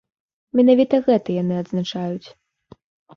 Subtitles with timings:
[0.59, 2.27] Менавіта гэта яны адзначаюць.